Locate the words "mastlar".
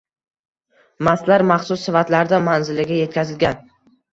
1.09-1.45